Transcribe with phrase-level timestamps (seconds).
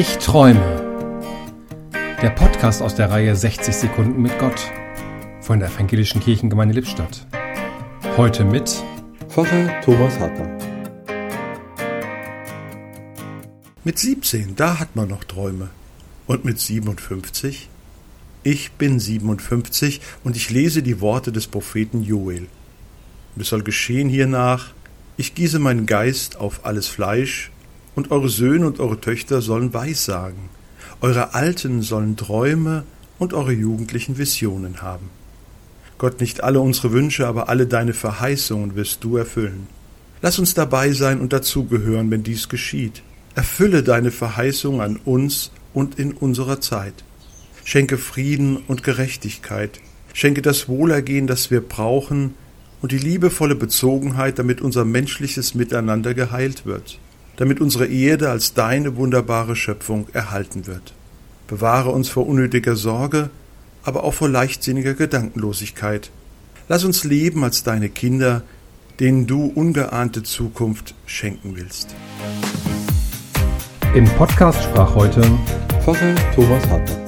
[0.00, 1.90] Ich träume.
[2.22, 4.70] Der Podcast aus der Reihe 60 Sekunden mit Gott
[5.40, 7.26] von der Evangelischen Kirchengemeinde Lippstadt.
[8.16, 8.80] Heute mit
[9.28, 10.56] Pfarrer Thomas Hartmann.
[13.82, 15.68] Mit 17, da hat man noch Träume.
[16.28, 17.68] Und mit 57?
[18.44, 22.46] Ich bin 57 und ich lese die Worte des Propheten Joel.
[23.34, 24.74] Und es soll geschehen hiernach,
[25.16, 27.50] ich gieße meinen Geist auf alles Fleisch,
[27.98, 30.50] und eure Söhne und eure Töchter sollen Weissagen,
[31.00, 32.84] eure Alten sollen Träume
[33.18, 35.10] und eure Jugendlichen Visionen haben.
[35.98, 39.66] Gott, nicht alle unsere Wünsche, aber alle deine Verheißungen wirst du erfüllen.
[40.22, 43.02] Lass uns dabei sein und dazugehören, wenn dies geschieht.
[43.34, 47.02] Erfülle deine Verheißung an uns und in unserer Zeit.
[47.64, 49.80] Schenke Frieden und Gerechtigkeit.
[50.14, 52.34] Schenke das Wohlergehen, das wir brauchen,
[52.80, 57.00] und die liebevolle Bezogenheit, damit unser menschliches Miteinander geheilt wird
[57.38, 60.92] damit unsere Erde als deine wunderbare Schöpfung erhalten wird.
[61.46, 63.30] Bewahre uns vor unnötiger Sorge,
[63.84, 66.10] aber auch vor leichtsinniger Gedankenlosigkeit.
[66.68, 68.42] Lass uns leben als deine Kinder,
[68.98, 71.94] denen du ungeahnte Zukunft schenken willst.
[73.94, 75.22] Im Podcast sprach heute
[75.84, 77.07] Pfarrer Thomas Hartmann.